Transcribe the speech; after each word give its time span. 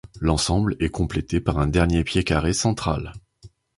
L'ensemble 0.19 0.75
est 0.79 0.89
complété 0.89 1.39
par 1.39 1.59
un 1.59 1.67
dernier 1.67 2.03
pied 2.03 2.23
carré 2.23 2.53
central. 2.53 3.13